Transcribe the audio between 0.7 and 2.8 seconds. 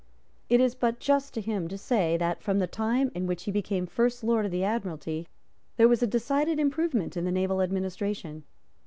but just to him to say that, from the